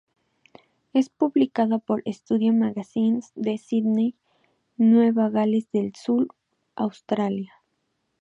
Es 0.93 1.11
publicada 1.11 1.77
por 1.77 2.01
Studio 2.11 2.53
Magazines 2.53 3.31
de 3.35 3.59
Sídney, 3.59 4.15
Nueva 4.75 5.29
Gales 5.29 5.69
del 5.71 5.93
Sur, 5.95 6.29
Australia. 6.73 7.53